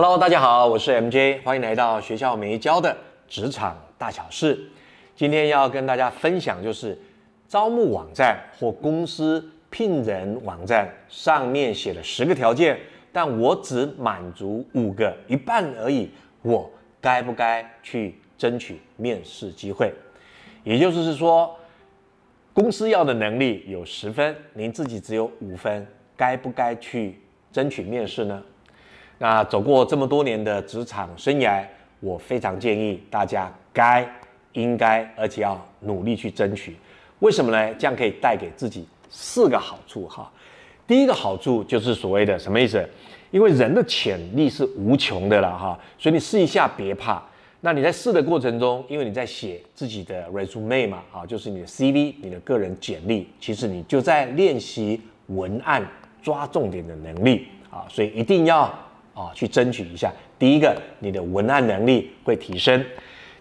[0.00, 4.56] Hello，大家好，我是 MJ，欢迎来到学校没教的职场大小事。
[5.16, 6.96] 今天要跟大家分享，就是
[7.48, 12.78] 招募网站或公司聘人网站上面写了十个条件，
[13.12, 16.08] 但我只满足五个，一半而已。
[16.42, 19.92] 我该不该去争取面试机会？
[20.62, 21.58] 也就是说，
[22.52, 25.84] 公司要的能力有十分，您自己只有五分，
[26.16, 28.40] 该不该去争取面试呢？
[29.20, 31.64] 那走过这么多年的职场生涯，
[31.98, 34.08] 我非常建议大家该、
[34.52, 36.76] 应该，而且要努力去争取。
[37.18, 37.74] 为什么呢？
[37.74, 40.30] 这样可以带给自己四个好处哈。
[40.86, 42.88] 第一个好处就是所谓的什么意思？
[43.32, 47.20] 因为人的潜力是无穷的了哈，所以你试一下别怕。
[47.60, 55.84] 那你在试的过程中，因为你在写自己的 resume 嘛，啊，就是你的 CV，你的个人简历，其实你就在练习文案
[56.22, 58.72] 抓重点的能力啊，所以一定要。
[59.18, 60.12] 啊，去争取一下。
[60.38, 62.80] 第一个，你的文案能力会提升；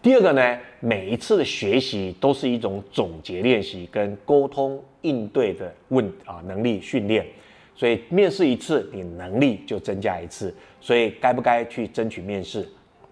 [0.00, 7.26] 第二个呢，每一次的学习都是一种总结练习跟沟通应对的问啊能力训练。
[7.74, 10.54] 所以面试一次，你能力就增加一次。
[10.80, 12.66] 所以该不该去争取面试？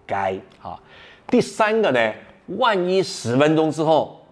[0.07, 0.81] 该啊。
[1.27, 2.13] 第三个呢，
[2.57, 4.25] 万一十分钟之后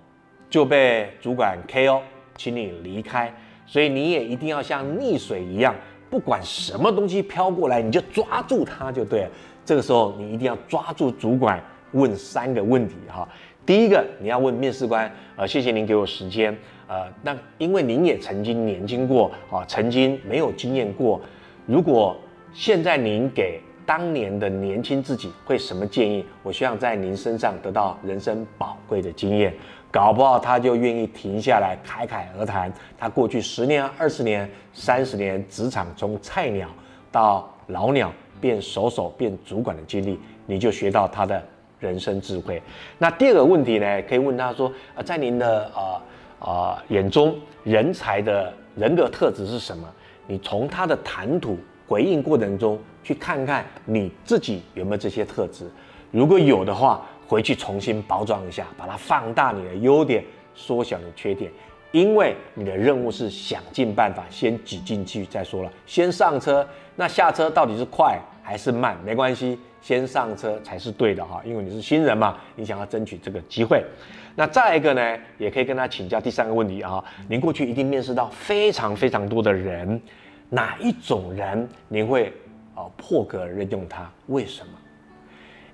[0.50, 2.02] 就被主管 KO，
[2.36, 3.32] 请你离开。
[3.68, 5.76] 所以你也一定要像溺水一样。
[6.16, 9.30] 不管什么东西飘过来，你就抓住它就对了。
[9.66, 13.28] 这个时候你一定要抓住主管，问三个问题哈。
[13.66, 21.20] 第一个，你要问面试官，呃，谢谢您给我时间，呃，那因为您也曾经年轻过啊，曾经没有经验过。
[21.66, 22.16] 如果
[22.54, 26.26] 现在您给当年的年轻自己会什么建议？
[26.44, 29.54] 我希望在您身上得到人生宝贵的经验。
[29.96, 36.68] 搞不好他就愿意停下来侃侃而谈，他过去十年、二十年、三十年职场从菜鸟
[37.10, 41.42] 到老鸟变手手变主管的经历，你就学到他的
[41.80, 42.62] 人生智慧。
[42.98, 46.02] 那第二个问题呢，可以问他说：啊，在您的啊
[46.40, 47.34] 啊眼中，
[47.64, 49.88] 人才的人格特质是什么？
[50.28, 55.72] 你从他的谈吐回应过程中去看看你自己有没有这些特质，
[56.12, 57.02] 如果有的话。
[57.28, 61.52] 回去重新包装一下，把它放大你的优点，缩小你的缺点，
[61.92, 68.98] 因为你的任务是想尽办法先挤进去再说了，先上车，那下车到底是快还是慢？
[69.04, 73.84] 没关系，先上车才是对的哈，因为你是新人嘛，你想要争取这个机会。
[74.36, 80.00] 那再一个呢，也可以跟他请教第三个问题啊，您过去一定面试到非常非常多的人，
[80.50, 82.34] 哪一种人您会
[82.76, 84.12] 啊破格任用他？
[84.28, 84.74] 为什么？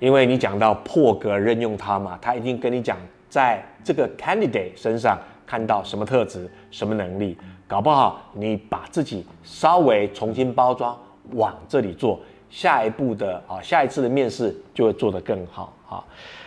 [0.02, 2.98] 因为你讲到破格任用他嘛，他一定跟你讲，
[3.30, 10.98] 在这个 candidate 身上看到什么特质、什么能力，搞不好你把自己稍微重新包装，
[11.34, 12.20] 往这里做，
[12.50, 16.04] 下一步的啊，下一次的面试就会做得更好啊。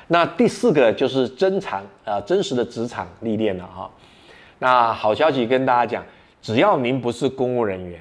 [0.09, 3.88] 那第四个就是真场呃真实的职场历练了哈。
[4.59, 6.04] 那好消息跟大家讲，
[6.43, 8.00] 只要您不是公务人员，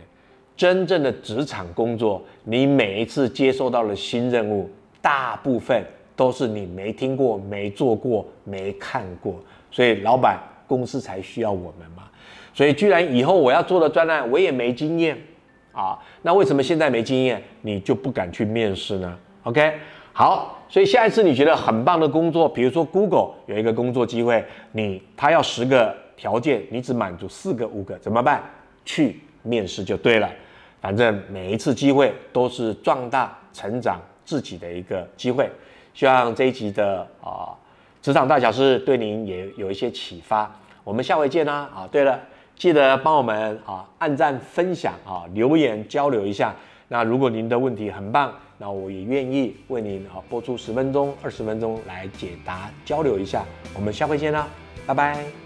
[0.58, 4.68] 真正的职场工作，你每一次接收到了新任务。
[5.04, 9.36] 大部分都是你没听过、没做过、没看过，
[9.70, 12.04] 所以老板公司才需要我们嘛。
[12.54, 15.18] 所以居然以后我要做的专案我也没经验
[15.74, 19.74] 啊，那为什么现在没经验你就不敢去面试呢？OK，
[20.14, 28.42] 好，所以下一次你觉得很棒的工作，比如说 Google 有一个工作机会，你他要十个条件，你只满足四个、五个，怎么办？
[28.86, 30.32] 去面试就对了。
[30.80, 34.00] 反正每一次机会都是壮大成长。
[34.26, 35.50] 自己的一个机会，
[35.94, 37.54] 希望这一集的啊
[38.02, 40.52] 职场大小事对您也有一些启发。
[40.84, 41.70] 我们下回见啦！
[41.74, 42.20] 啊，对了，
[42.56, 46.54] 记得帮我们啊按赞、分享啊留言交流一下。
[46.90, 53.46] 那如果您的问题很棒，那我也愿意为您啊播出十分钟、二十分钟来解答交流一下。
[53.74, 54.48] 我们下回见啦，
[54.86, 55.43] 拜拜。